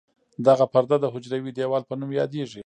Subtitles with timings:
[0.47, 2.59] دغه پرده د حجروي دیوال په نوم یادیږي.